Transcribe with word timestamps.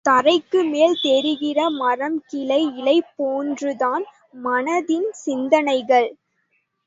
தரைக்கு 0.05 0.59
மேல் 0.69 0.95
தெரிகிற 1.01 1.69
மரம், 1.69 2.17
கிளை, 2.27 2.59
இலை 2.75 2.95
போன்றுதான் 3.15 4.05
மனதின் 4.43 5.09
சிந்தனைகள். 5.25 6.09